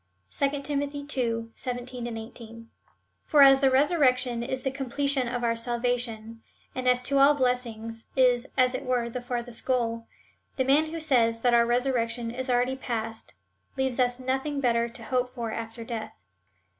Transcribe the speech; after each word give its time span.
(2 0.31 0.63
Tim. 0.63 0.81
ii. 0.81 1.45
17, 1.53 2.07
18.) 2.17 2.69
For 3.23 3.43
as 3.43 3.61
the 3.61 3.69
resurrection 3.69 4.41
is 4.41 4.63
the 4.63 4.71
completion 4.71 5.27
of 5.27 5.43
our 5.43 5.55
salvation, 5.55 6.41
and 6.73 6.87
as 6.87 7.03
to 7.03 7.19
all 7.19 7.35
blessings 7.35 8.07
is, 8.15 8.47
as 8.57 8.73
it 8.73 8.83
were, 8.83 9.11
the 9.11 9.21
farthest 9.21 9.63
goal,^ 9.63 10.07
the 10.55 10.65
man 10.65 10.87
who 10.87 10.99
says 10.99 11.41
that 11.41 11.53
our 11.53 11.67
resurrection 11.67 12.31
is 12.31 12.49
already 12.49 12.75
past, 12.75 13.35
leaves 13.77 13.99
us 13.99 14.19
nothing 14.19 14.59
better 14.59 14.89
to 14.89 15.03
hope 15.03 15.35
for 15.35 15.51
after 15.51 15.83
death. 15.83 16.15